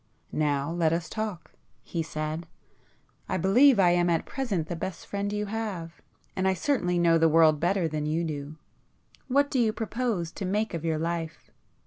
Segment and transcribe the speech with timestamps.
[0.31, 6.01] "Now let us talk,"—he said—"I believe I am at present the best friend you have,
[6.35, 8.55] and I certainly know the world better than you do.
[9.27, 11.51] What do you propose to make of your life?